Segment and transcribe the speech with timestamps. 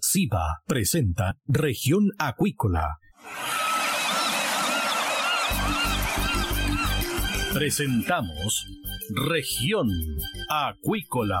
[0.00, 2.98] SIBA presenta Región Acuícola.
[7.52, 8.66] Presentamos
[9.10, 9.88] Región
[10.48, 11.40] Acuícola.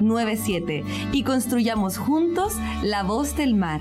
[0.00, 3.80] 6997 y construyamos juntos la voz del mar.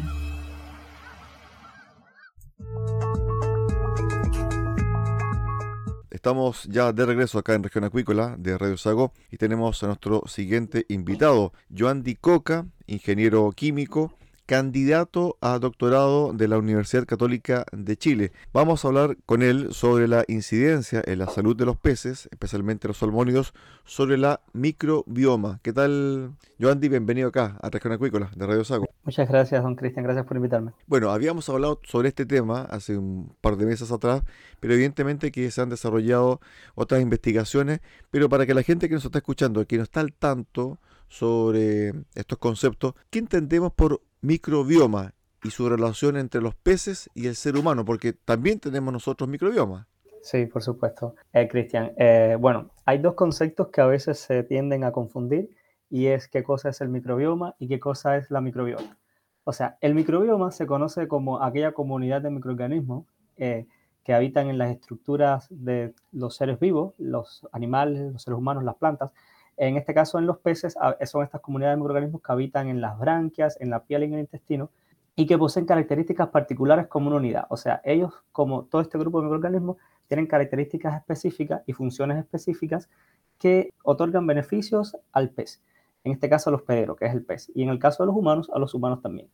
[6.09, 10.23] Estamos ya de regreso acá en Región Acuícola de Radio Sago y tenemos a nuestro
[10.25, 14.13] siguiente invitado, Joan Di Coca, ingeniero químico,
[14.45, 18.31] candidato a doctorado de la Universidad Católica de Chile.
[18.53, 22.87] Vamos a hablar con él sobre la incidencia en la salud de los peces, especialmente
[22.87, 23.53] los salmónidos,
[23.85, 25.59] sobre la microbioma.
[25.63, 26.89] ¿Qué tal, Joandy?
[26.89, 28.85] Bienvenido acá a Región Acuícola de Radio Sago.
[29.03, 30.03] Muchas gracias, don Cristian.
[30.03, 30.71] Gracias por invitarme.
[30.87, 34.23] Bueno, habíamos hablado sobre este tema hace un par de meses atrás,
[34.59, 36.41] pero evidentemente que se han desarrollado
[36.75, 37.79] otras investigaciones,
[38.11, 41.93] pero para que la gente que nos está escuchando, que no está al tanto sobre
[42.15, 45.13] estos conceptos, ¿qué entendemos por microbioma
[45.43, 49.87] y su relación entre los peces y el ser humano, porque también tenemos nosotros microbioma.
[50.21, 51.15] Sí, por supuesto.
[51.33, 55.49] Eh, Cristian, eh, bueno, hay dos conceptos que a veces se tienden a confundir
[55.89, 58.97] y es qué cosa es el microbioma y qué cosa es la microbiota.
[59.43, 63.05] O sea, el microbioma se conoce como aquella comunidad de microorganismos
[63.35, 63.67] eh,
[64.05, 68.75] que habitan en las estructuras de los seres vivos, los animales, los seres humanos, las
[68.75, 69.11] plantas,
[69.57, 70.75] en este caso, en los peces,
[71.05, 74.13] son estas comunidades de microorganismos que habitan en las branquias, en la piel y en
[74.13, 74.69] el intestino,
[75.15, 77.45] y que poseen características particulares como una unidad.
[77.49, 79.77] O sea, ellos, como todo este grupo de microorganismos,
[80.07, 82.89] tienen características específicas y funciones específicas
[83.37, 85.61] que otorgan beneficios al pez.
[86.03, 87.51] En este caso, a los pederos, que es el pez.
[87.53, 89.29] Y en el caso de los humanos, a los humanos también.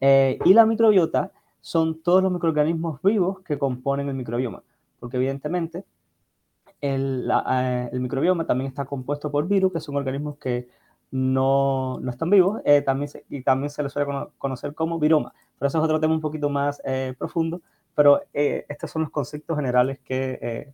[0.00, 4.62] Eh, y la microbiota son todos los microorganismos vivos que componen el microbioma.
[5.00, 5.84] Porque evidentemente
[6.82, 10.68] eh, el, microbioma también está compuesto por virus, que son organismos que
[11.12, 15.32] no, no están vivos, eh, también y también se les suele conocer como viroma.
[15.58, 17.62] Pero eso es otro tema un poquito más eh, profundo,
[17.94, 20.72] pero estos son los conceptos generales que,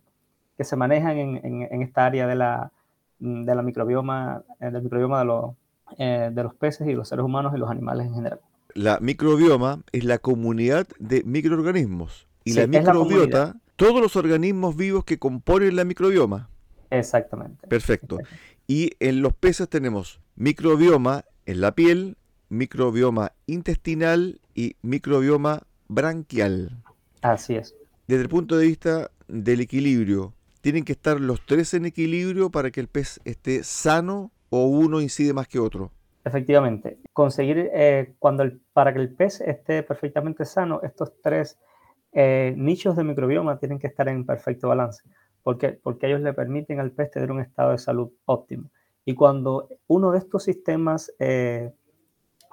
[0.57, 2.71] que se manejan en, en, esta área de la,
[3.19, 5.51] de la microbioma, del microbioma de los,
[5.97, 8.39] de los peces y los seres humanos y los animales en general.
[8.73, 15.17] La microbioma es la comunidad de microorganismos y la microbiota todos los organismos vivos que
[15.17, 16.49] componen la microbioma.
[16.89, 17.65] Exactamente.
[17.65, 18.17] Perfecto.
[18.67, 22.17] Y en los peces tenemos microbioma en la piel,
[22.49, 26.83] microbioma intestinal y microbioma branquial.
[27.21, 27.73] Así es.
[28.05, 32.71] Desde el punto de vista del equilibrio, ¿tienen que estar los tres en equilibrio para
[32.71, 35.93] que el pez esté sano o uno incide más que otro?
[36.25, 41.57] Efectivamente, conseguir eh, cuando el, para que el pez esté perfectamente sano, estos tres
[42.11, 45.03] eh, nichos de microbioma tienen que estar en perfecto balance.
[45.43, 45.79] ¿Por qué?
[45.81, 48.69] Porque ellos le permiten al pez tener un estado de salud óptimo.
[49.05, 51.71] Y cuando uno de estos sistemas eh,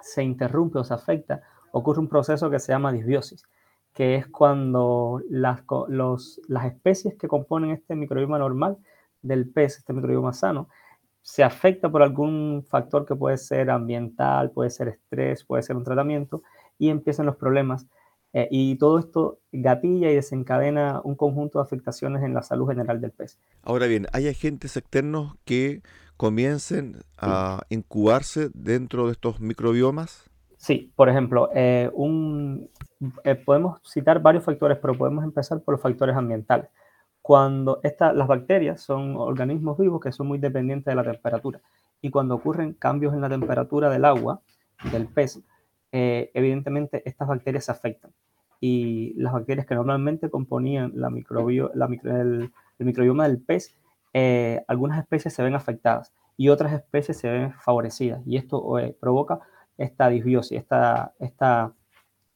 [0.00, 1.42] se interrumpe o se afecta,
[1.72, 3.42] ocurre un proceso que se llama disbiosis,
[3.92, 5.64] que es cuando las,
[6.48, 8.78] las especies que componen este microbioma normal
[9.22, 10.68] del pez, este microbioma sano,
[11.22, 15.82] se afecta por algún factor que puede ser ambiental, puede ser estrés, puede ser un
[15.82, 16.42] tratamiento,
[16.78, 17.86] y empiezan los problemas.
[18.38, 23.00] Eh, y todo esto gatilla y desencadena un conjunto de afectaciones en la salud general
[23.00, 23.38] del pez.
[23.62, 25.80] Ahora bien, ¿hay agentes externos que
[26.18, 30.28] comiencen a incubarse dentro de estos microbiomas?
[30.58, 32.68] Sí, por ejemplo, eh, un,
[33.24, 36.68] eh, podemos citar varios factores, pero podemos empezar por los factores ambientales
[37.22, 41.62] cuando las bacterias son organismos vivos que son muy dependientes de la temperatura.
[42.02, 44.42] Y cuando ocurren cambios en la temperatura del agua,
[44.92, 45.40] del pez,
[45.98, 48.12] eh, evidentemente estas bacterias se afectan.
[48.60, 53.76] Y las bacterias que normalmente componían la microbio, la el, microbioma del pez,
[54.12, 58.22] eh, algunas especies se ven afectadas y otras especies se ven favorecidas.
[58.26, 59.40] Y esto eh, provoca
[59.76, 61.72] esta disbiosis, esta, esta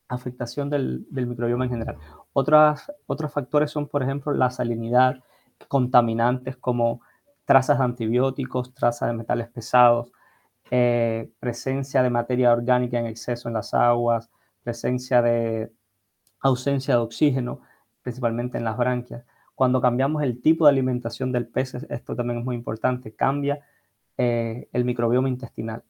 [0.09, 1.97] afectación del, del microbioma en general.
[2.33, 5.23] Otras, otros factores son, por ejemplo, la salinidad,
[5.69, 7.01] contaminantes como
[7.45, 10.13] trazas de antibióticos, trazas de metales pesados,
[10.71, 14.31] eh, presencia de materia orgánica en exceso en las aguas,
[14.63, 15.73] presencia de
[16.41, 17.61] ausencia de oxígeno,
[18.03, 19.25] principalmente en las branquias.
[19.55, 23.61] Cuando cambiamos el tipo de alimentación del pez, esto también es muy importante, cambia
[24.17, 25.83] eh, el microbioma intestinal.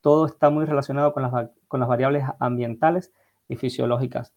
[0.00, 3.12] Todo está muy relacionado con las, con las variables ambientales
[3.48, 4.32] y fisiológicas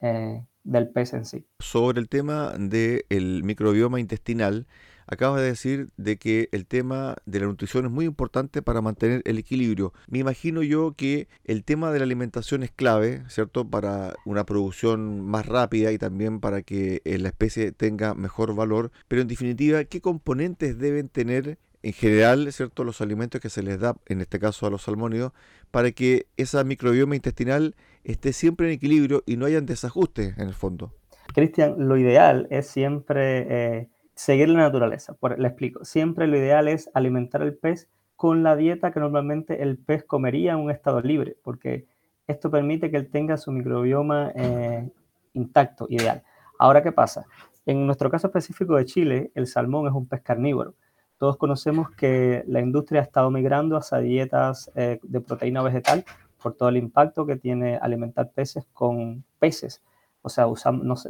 [0.00, 1.46] eh, del pez en sí.
[1.58, 4.66] Sobre el tema del microbioma intestinal,
[5.08, 9.22] acabas de decir de que el tema de la nutrición es muy importante para mantener
[9.24, 9.92] el equilibrio.
[10.06, 13.68] Me imagino yo que el tema de la alimentación es clave, ¿cierto?
[13.68, 18.92] Para una producción más rápida y también para que eh, la especie tenga mejor valor.
[19.08, 22.84] Pero en definitiva, ¿qué componentes deben tener en general, ¿cierto?
[22.84, 25.32] Los alimentos que se les da, en este caso a los salmónidos,
[25.70, 30.54] para que esa microbioma intestinal esté siempre en equilibrio y no hayan desajustes en el
[30.54, 30.92] fondo.
[31.34, 35.14] Cristian, lo ideal es siempre eh, seguir la naturaleza.
[35.14, 39.62] Por, le explico, siempre lo ideal es alimentar al pez con la dieta que normalmente
[39.62, 41.86] el pez comería en un estado libre, porque
[42.26, 44.90] esto permite que él tenga su microbioma eh,
[45.34, 46.24] intacto, ideal.
[46.58, 47.26] Ahora, ¿qué pasa?
[47.64, 50.74] En nuestro caso específico de Chile, el salmón es un pez carnívoro.
[51.16, 56.04] Todos conocemos que la industria ha estado migrando hacia dietas eh, de proteína vegetal
[56.42, 59.80] por todo el impacto que tiene alimentar peces con peces.
[60.22, 60.46] O sea,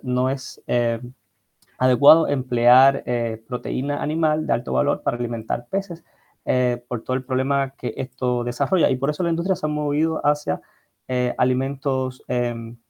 [0.02, 1.00] no, es eh,
[1.78, 6.04] adecuado emplear eh, proteína animal de alto valor para alimentar peces
[6.44, 8.90] eh, por todo el problema que esto desarrolla.
[8.90, 10.60] Y por eso la industria se ha movido hacia
[11.38, 12.22] alimentos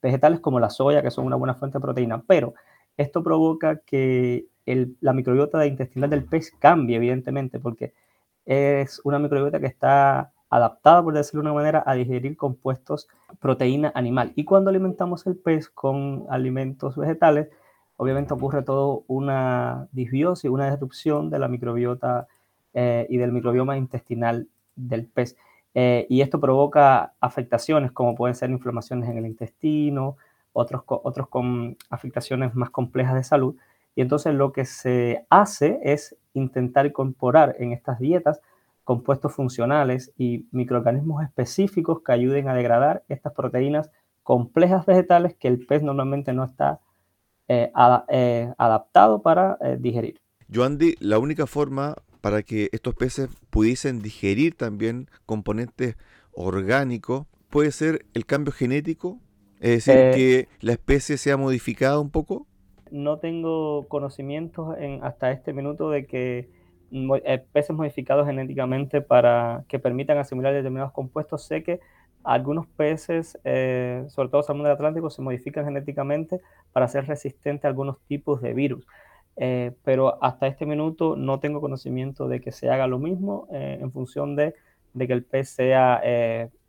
[0.03, 2.25] vegetales como la soya, que son una buena fuente de proteína.
[2.27, 2.55] Pero
[2.97, 7.95] esto provoca que la microbiota intestinal del pez cambie, evidentemente, porque
[8.45, 13.09] es una microbiota que está adaptada, por decirlo de una manera, a digerir compuestos
[13.39, 14.33] proteína animal.
[14.35, 17.49] Y cuando alimentamos el pez con alimentos vegetales,
[17.99, 22.27] obviamente ocurre todo una disbiosis, una disrupción de la microbiota
[22.73, 25.37] eh, y del microbioma intestinal del pez.
[25.75, 30.17] Eh, y esto provoca afectaciones como pueden ser inflamaciones en el intestino,
[30.53, 33.57] otros, otros con afectaciones más complejas de salud.
[33.97, 38.41] Y entonces lo que se hace es intentar incorporar en estas dietas
[38.85, 43.91] compuestos funcionales y microorganismos específicos que ayuden a degradar estas proteínas
[44.23, 46.81] complejas vegetales que el pez normalmente no está
[47.51, 47.73] eh,
[48.09, 50.21] eh, adaptado para eh, digerir.
[50.53, 55.97] Joandy, la única forma para que estos peces pudiesen digerir también componentes
[56.33, 59.19] orgánicos puede ser el cambio genético,
[59.61, 62.47] es decir, que la especie sea modificada un poco.
[62.91, 66.51] No tengo conocimientos en, hasta este minuto de que
[67.53, 71.45] peces modificados genéticamente para que permitan asimilar determinados compuestos.
[71.45, 71.81] Sé que
[72.25, 76.41] algunos peces, eh, sobre todo salmón del Atlántico, se modifican genéticamente
[76.73, 78.87] para ser resistentes a algunos tipos de virus.
[79.37, 83.93] Eh, pero hasta este minuto no tengo conocimiento de que se haga lo mismo en
[83.93, 84.55] función de,
[84.99, 86.03] que el pez sea,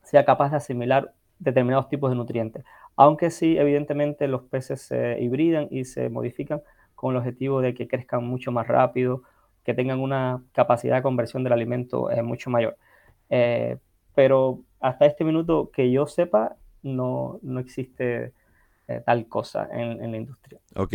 [0.03, 2.63] sea capaz de asimilar determinados tipos de nutrientes.
[2.96, 6.62] Aunque sí, evidentemente los peces se hibridan y se modifican
[6.96, 9.24] con el objetivo de que crezcan mucho más rápido
[9.63, 12.75] que tengan una capacidad de conversión del alimento eh, mucho mayor.
[13.29, 13.77] Eh,
[14.15, 18.34] pero hasta este minuto que yo sepa, no, no existe
[18.88, 20.60] eh, tal cosa en, en, la industria.
[20.76, 20.94] Ok,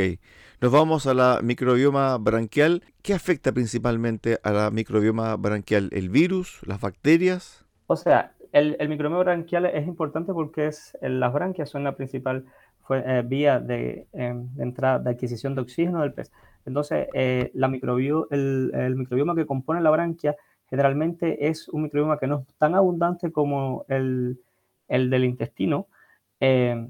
[0.60, 2.82] nos vamos a la microbioma branquial.
[3.02, 5.90] ¿Qué afecta principalmente a la microbioma branquial?
[5.92, 6.60] ¿El virus?
[6.66, 7.64] ¿Las bacterias?
[7.86, 12.46] O sea, el, el microbioma branquial es importante porque es, las branquias son la principal
[12.90, 16.30] eh, vía de, de, entrada, de adquisición de oxígeno del pez.
[16.66, 20.36] Entonces, eh, la microbio, el, el, microbioma que compone la branquia
[20.70, 24.40] generalmente es un microbioma que no es tan abundante como el,
[24.88, 25.86] el del intestino.
[26.40, 26.88] Eh,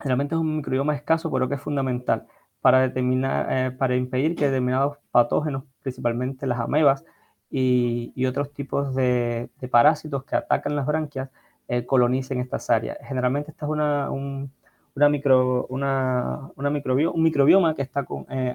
[0.00, 2.26] generalmente es un microbioma escaso, pero que es fundamental
[2.60, 7.04] para, determinar, eh, para impedir que determinados patógenos, principalmente las amebas
[7.50, 11.30] y, y otros tipos de, de, parásitos que atacan las branquias,
[11.68, 12.98] eh, colonicen estas áreas.
[13.02, 14.52] Generalmente esta es una, un,
[14.94, 18.06] una micro, una, una microbio, un microbioma que está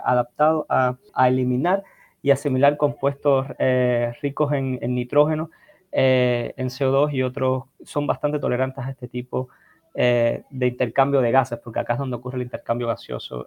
[0.03, 1.83] adaptado a, a eliminar
[2.21, 5.49] y asimilar compuestos eh, ricos en, en nitrógeno,
[5.91, 9.49] eh, en CO2 y otros son bastante tolerantes a este tipo
[9.93, 13.45] eh, de intercambio de gases, porque acá es donde ocurre el intercambio gaseoso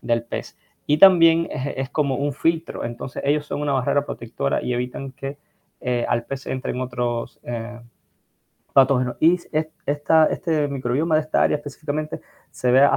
[0.00, 0.56] del pez.
[0.86, 5.36] Y también es, como un filtro, entonces ellos son una barrera protectora y evitan que
[6.08, 7.38] al pez entren otros
[8.72, 9.16] patógenos.
[9.20, 9.38] Y
[9.86, 12.88] esta, este microbioma de esta área específicamente se ve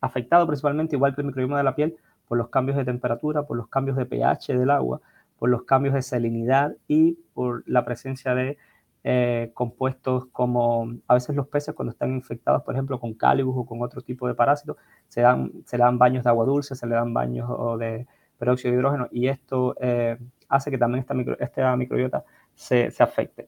[0.00, 1.96] afectado principalmente, igual que el microbioma de la piel,
[2.32, 5.02] por los cambios de temperatura, por los cambios de pH del agua,
[5.38, 8.56] por los cambios de salinidad y por la presencia de
[9.04, 13.66] eh, compuestos como a veces los peces cuando están infectados, por ejemplo, con cálibus o
[13.66, 16.86] con otro tipo de parásitos, se, dan, se le dan baños de agua dulce, se
[16.86, 18.06] le dan baños de
[18.38, 20.16] peróxido de hidrógeno y esto eh,
[20.48, 21.04] hace que también
[21.38, 22.24] esta microbiota
[22.54, 23.46] se, se afecte.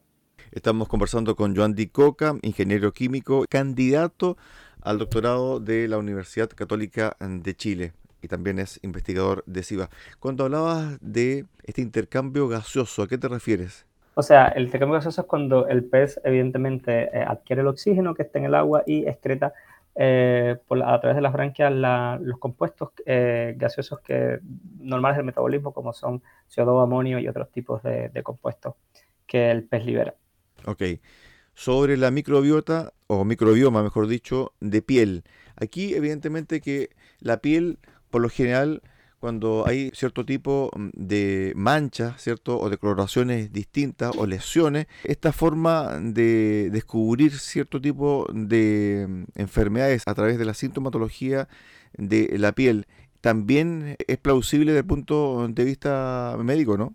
[0.53, 4.37] Estamos conversando con Joan Di Coca, ingeniero químico, candidato
[4.83, 9.90] al doctorado de la Universidad Católica de Chile y también es investigador de SIVA.
[10.19, 13.85] Cuando hablabas de este intercambio gaseoso, ¿a qué te refieres?
[14.14, 18.23] O sea, el intercambio gaseoso es cuando el pez evidentemente eh, adquiere el oxígeno que
[18.23, 19.52] está en el agua y excreta
[19.95, 24.40] eh, por a través de las branquias la, los compuestos eh, gaseosos que
[24.78, 28.75] normales del metabolismo, como son CO2, amonio y otros tipos de, de compuestos
[29.26, 30.14] que el pez libera.
[30.64, 30.83] Ok.
[31.52, 35.25] Sobre la microbiota, o microbioma, mejor dicho, de piel.
[35.57, 36.90] Aquí, evidentemente, que
[37.21, 37.78] la piel
[38.14, 38.80] por lo general,
[39.18, 42.61] cuando hay cierto tipo mm, de manchas, ¿cierto?
[42.61, 50.04] O de coloraciones distintas o lesiones, esta forma de descubrir cierto tipo de mm, enfermedades
[50.06, 51.49] a través de la sintomatología
[51.99, 52.87] de la piel
[53.21, 56.92] también es plausible desde el punto de vista médico, ¿no?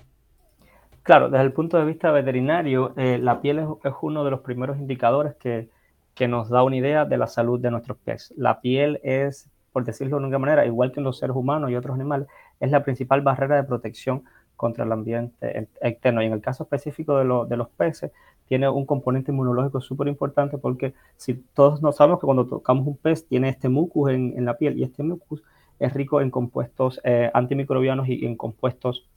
[1.04, 3.66] Claro, desde el punto de vista veterinario, eh, la piel es,
[4.02, 5.68] uno de los primeros indicadores que,
[6.16, 8.34] que nos da una idea de la salud de nuestros peces.
[8.38, 11.76] La piel es por decirlo de alguna manera, igual que en los seres humanos y
[11.76, 12.28] otros animales,
[12.60, 14.24] es la principal barrera de protección
[14.56, 16.22] contra el ambiente externo.
[16.22, 18.12] Y en el caso específico de, lo, de los peces,
[18.50, 22.98] tiene un componente inmunológico súper importante porque si todos no sabemos que cuando tocamos un
[22.98, 25.44] pez tiene este mucus en, la piel y este mucus
[25.78, 29.08] es rico en compuestos eh, antimicrobianos y en compuestos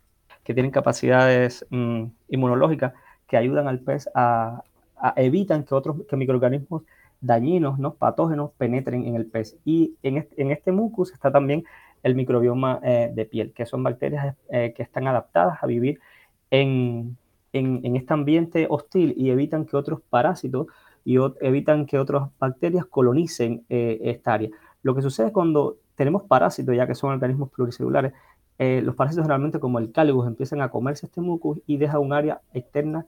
[0.45, 2.93] que tienen capacidades mmm, inmunológicas
[3.27, 4.65] que ayudan al pez a,
[4.97, 6.83] a evitan que otros que microorganismos
[7.23, 7.95] dañinos, ¿no?
[7.95, 9.57] patógenos, penetren en el pez.
[9.65, 11.65] Y en este, en este mucus está también
[12.03, 16.01] el microbioma eh, de piel, que son bacterias eh, que están adaptadas a vivir
[16.51, 17.17] en,
[17.53, 20.67] en, en, este ambiente hostil y evitan que otros parásitos
[21.05, 24.51] y evitan que otras bacterias colonicen eh, esta área.
[24.83, 28.13] Lo que sucede cuando tenemos parásitos, ya que son organismos pluricelulares,
[28.59, 32.43] los parásitos generalmente como el cálibus empiezan a comerse este mucus y deja un área
[32.53, 33.07] externa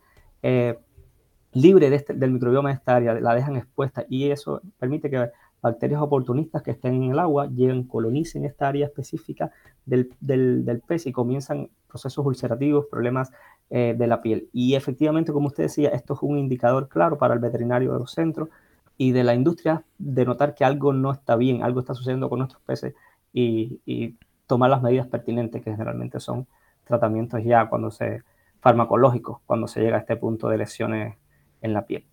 [1.54, 5.30] libre de este, del microbioma de esta área, la dejan expuesta y eso permite que
[5.62, 9.50] bacterias oportunistas que estén en el agua lleguen, colonicen esta área específica
[9.87, 13.30] del, del, del pez y comienzan procesos ulcerativos, problemas
[13.70, 14.50] eh, de la piel.
[14.52, 18.12] Y efectivamente, como usted decía, esto es un indicador claro para el veterinario de los
[18.12, 18.50] centros
[18.99, 22.40] y de la industria de notar que algo no está bien, algo está sucediendo con
[22.40, 22.94] nuestros peces
[23.32, 26.46] y, y tomar las medidas pertinentes, que generalmente son
[26.84, 28.23] tratamientos ya cuando se
[28.61, 31.16] farmacológicos, cuando se llega a este punto de lesiones
[31.64, 32.04] en la piel.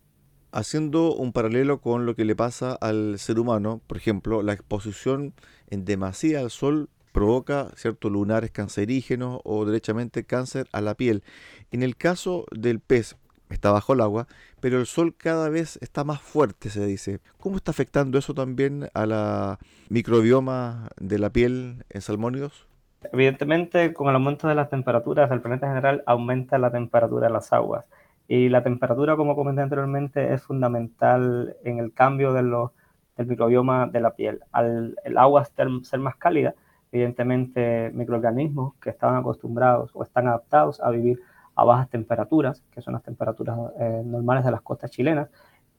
[0.50, 5.34] Haciendo un paralelo con lo que le pasa al ser humano, por ejemplo, la exposición
[5.70, 11.22] en demasía al sol provoca ciertos lunares cancerígenos o derechamente cáncer a la piel.
[11.70, 13.16] En el caso del pez,
[13.50, 14.26] está bajo el agua,
[14.60, 17.20] pero el sol cada vez está más fuerte, se dice.
[17.38, 19.58] ¿Cómo está afectando eso también a la
[19.90, 22.66] microbioma de la piel en salmónidos?
[23.12, 27.52] Evidentemente, con el aumento de las temperaturas del planeta general, aumenta la temperatura de las
[27.52, 27.84] aguas.
[28.34, 32.70] Y la temperatura, como comenté anteriormente, es fundamental en el cambio de los,
[33.14, 34.40] del microbioma de la piel.
[34.52, 36.54] Al el agua ser, ser más cálida,
[36.92, 41.20] evidentemente microorganismos que estaban acostumbrados o están adaptados a vivir
[41.56, 45.28] a bajas temperaturas, que son las temperaturas eh, normales de las costas chilenas,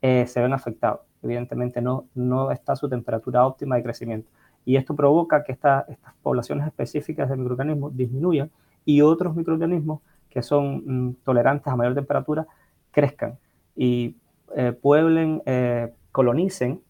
[0.03, 0.99] eh, se ven afectados.
[1.23, 4.29] Evidentemente no, no está su temperatura óptima de crecimiento.
[4.63, 8.51] Y esto provoca que esta, estas poblaciones específicas de microorganismos disminuyan
[8.85, 10.01] y otros microorganismos
[10.33, 12.47] que son mm, tolerantes a mayor temperatura
[12.91, 13.37] crezcan
[13.75, 14.15] y
[14.81, 15.41] pueblen,
[16.11, 16.81] colonicen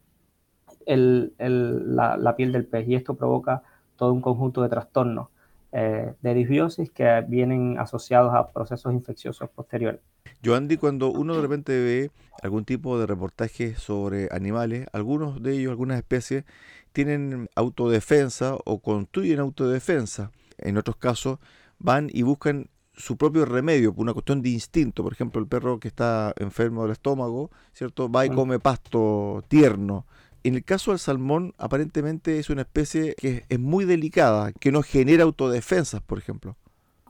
[0.86, 3.64] la, piel del pez y esto provoca
[3.96, 5.30] todo un conjunto de trastornos
[5.72, 10.02] de disbiosis que vienen asociados a procesos infecciosos posteriores.
[10.44, 15.72] Joandy, cuando uno de repente ve algún tipo de reportaje sobre animales, algunos de ellos,
[15.72, 16.44] algunas especies,
[16.92, 20.32] tienen autodefensa o construyen autodefensa.
[20.58, 21.40] En otros casos,
[21.80, 25.04] van y buscan su propio remedio por una cuestión de instinto.
[25.04, 28.10] Por ejemplo, el perro que está enfermo del estómago, ¿cierto?
[28.10, 30.06] Va y come pasto tierno.
[30.44, 34.82] En el caso del salmón, aparentemente es una especie que es muy delicada, que no
[34.84, 36.58] genera autodefensas, por ejemplo.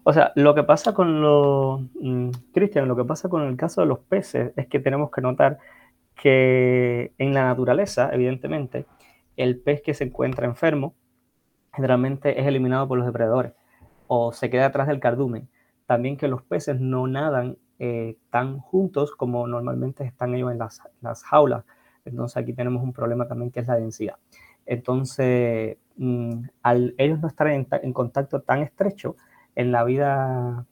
[0.04, 3.82] O sea, lo que pasa con los, mm, Cristian, lo que pasa con el caso
[3.82, 5.58] de los peces es que tenemos que notar
[6.16, 8.86] que en la naturaleza, evidentemente,
[9.38, 10.94] el pez que se encuentra enfermo
[11.74, 13.54] generalmente es eliminado por los depredadores
[14.08, 15.50] o se queda atrás del cardumen.
[15.86, 20.82] También que los peces no nadan eh, tan juntos como normalmente están ellos en las,
[21.02, 21.66] las, jaulas.
[22.06, 24.16] Entonces aquí tenemos un problema también que es la densidad.
[24.66, 29.16] Entonces, mm, al ellos no estar en, contacto tan estrecho,
[29.56, 30.66] en la vida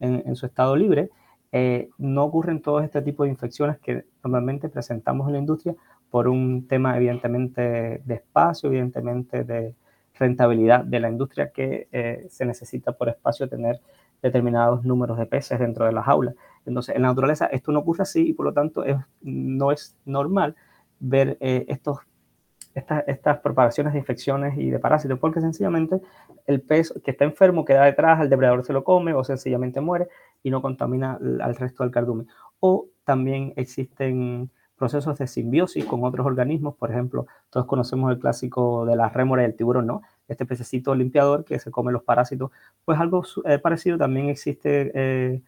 [0.00, 1.10] en, su estado libre,
[1.52, 5.74] eh, no ocurren todo este tipo de infecciones que normalmente presentamos en la industria
[6.10, 9.74] por un tema evidentemente de espacio, evidentemente de
[10.18, 13.80] rentabilidad de la industria que eh, se necesita por espacio tener
[14.26, 16.34] determinados números de peces dentro de las aulas.
[16.64, 18.84] Entonces, en la naturaleza esto no ocurre así y por lo tanto
[19.22, 20.54] no es normal
[20.98, 26.00] ver eh, estas propagaciones de infecciones y de parásitos, porque sencillamente
[26.46, 30.08] el pez que está enfermo queda detrás, el depredador se lo come o sencillamente muere
[30.42, 32.28] y no contamina al resto del cardumen.
[32.60, 38.84] O también existen procesos de simbiosis con otros organismos, por ejemplo, todos conocemos el clásico
[38.84, 40.02] de la rémora y el tiburón, ¿no?
[40.28, 42.50] Este pececito limpiador que se come los parásitos,
[42.84, 45.42] pues algo eh, parecido también existe eh,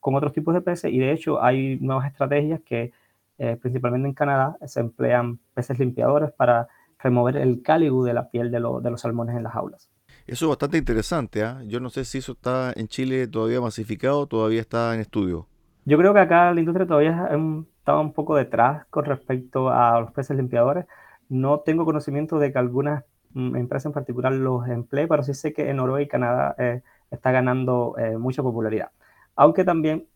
[0.00, 2.92] con otros tipos de peces y de hecho hay nuevas estrategias que
[3.38, 6.68] eh, principalmente en Canadá, se emplean peces limpiadores para
[7.02, 9.90] remover el cáligo de la piel de, los salmones en las jaulas.
[10.26, 11.42] Eso es bastante interesante.
[11.42, 11.60] ¿ah?
[11.66, 15.48] Yo no sé si eso está en Chile todavía masificado o todavía está en estudio.
[15.84, 17.30] Yo creo que acá la industria todavía
[17.78, 20.86] está un poco detrás con respecto a los peces limpiadores.
[21.28, 25.52] No tengo conocimiento de que alguna mm, empresa en particular los emplee, pero sí sé
[25.52, 28.90] que en Noruega y Canadá eh, está ganando eh, mucha popularidad.
[29.36, 30.06] Aunque también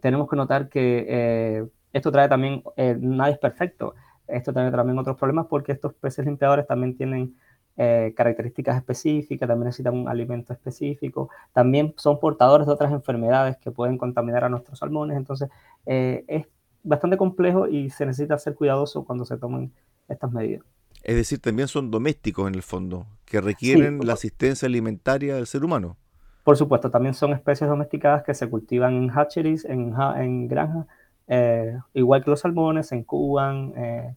[0.00, 3.94] tenemos que notar que esto trae también, eh, nadie es perfecto,
[4.26, 7.36] esto trae también otros problemas porque estos peces limpiadores también tienen
[7.76, 13.70] eh, características específicas, también necesitan un alimento específico, también son portadores de otras enfermedades que
[13.70, 15.50] pueden contaminar a nuestros salmones, entonces
[15.86, 16.46] eh, es
[16.82, 19.72] bastante complejo y se necesita ser cuidadoso cuando se tomen
[20.08, 20.64] estas medidas.
[21.02, 25.64] Es decir, también son domésticos en el fondo, que requieren la asistencia alimentaria del ser
[25.64, 25.96] humano.
[26.44, 30.86] Por supuesto, también son especies domesticadas que se cultivan en hatcheries, en, en granjas,
[31.28, 34.14] eh, igual que los salmones, se incuban, eh,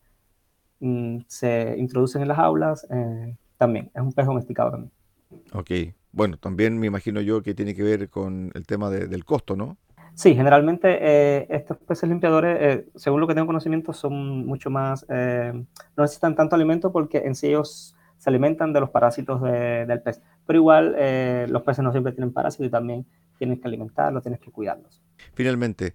[0.79, 4.91] mm, se introducen en las aulas, eh, también, es un pez domesticado también.
[5.53, 5.71] Ok,
[6.11, 9.77] bueno, también me imagino yo que tiene que ver con el tema del costo, ¿no?
[10.15, 16.35] Sí, generalmente estos peces limpiadores, según lo que tengo conocimiento, son mucho más, no necesitan
[16.35, 20.21] tanto alimento porque en sí ellos se alimentan de los parásitos del pez.
[20.47, 20.95] Pero igual
[21.49, 23.05] los peces no siempre tienen parásitos y también
[23.37, 25.01] tienes que alimentarlos, tienes que cuidarlos.
[25.33, 25.93] Finalmente,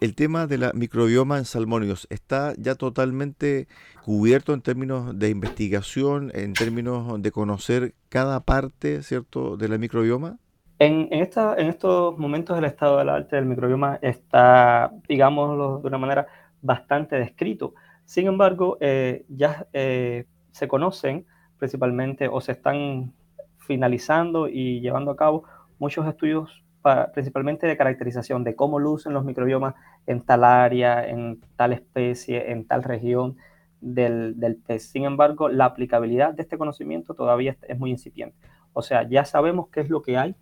[0.00, 3.66] el tema de la microbioma en salmónidos está ya totalmente
[4.04, 10.38] cubierto en términos de investigación, en términos de conocer cada parte, ¿cierto?, de la microbioma.
[10.80, 16.26] En, estos momentos el estado del arte del microbioma está, digámoslo de una manera,
[16.62, 17.74] bastante descrito.
[18.04, 21.26] Sin embargo, eh, ya eh, se conocen
[21.58, 23.12] principalmente o se están
[23.58, 25.44] finalizando y llevando a cabo
[25.78, 26.64] muchos estudios
[27.12, 29.74] principalmente de caracterización de cómo lucen los microbiomas
[30.06, 33.36] en tal área, en tal especie, en tal región
[33.80, 34.84] del, del pez.
[34.90, 38.36] Sin embargo, la aplicabilidad de este conocimiento todavía es muy incipiente.
[38.72, 40.36] O sea, ya sabemos qué es lo que hay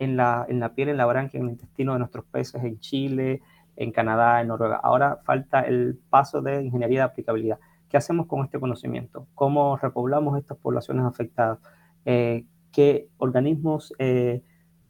[0.00, 2.80] en la, en la piel, en la branquia, en el intestino de nuestros peces en
[2.80, 3.42] Chile,
[3.76, 4.80] en Canadá, en Noruega.
[4.82, 7.60] Ahora falta el paso de ingeniería de aplicabilidad.
[7.88, 9.28] ¿Qué hacemos con este conocimiento?
[9.34, 11.60] ¿Cómo repoblamos estas poblaciones afectadas?
[12.04, 14.42] Eh, ¿Qué organismos eh,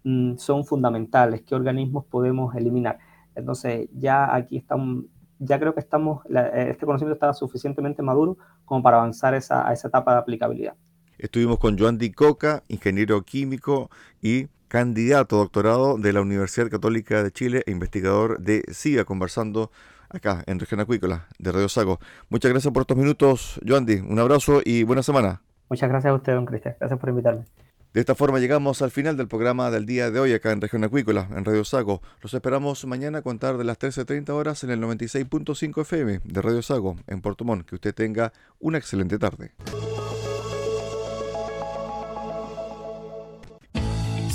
[0.02, 2.98] Mm, son fundamentales, qué organismos podemos eliminar.
[3.34, 5.04] Entonces, ya aquí estamos,
[5.38, 9.72] ya creo que estamos, eh, este conocimiento está suficientemente maduro como para avanzar esa, a
[9.72, 10.74] esa etapa de aplicabilidad.
[11.18, 13.90] Estuvimos con Joan Di Coca, ingeniero químico
[14.22, 19.72] y candidato a doctorado de la Universidad Católica de Chile e investigador de SIGA, conversando
[20.08, 21.98] acá en Región Acuícola de Radio Sago.
[22.28, 23.96] Muchas gracias por estos minutos, Joan Di.
[23.96, 25.42] Un abrazo y buena semana.
[25.68, 26.76] Muchas gracias a usted, don Cristian.
[26.78, 27.46] Gracias por invitarme.
[27.92, 30.84] De esta forma llegamos al final del programa del día de hoy acá en Región
[30.84, 32.00] Acuícola, en Radio Sago.
[32.22, 36.62] Los esperamos mañana a contar de las 13.30 horas en el 96.5 FM de Radio
[36.62, 37.66] Sago en Puerto Montt.
[37.66, 39.50] Que usted tenga una excelente tarde.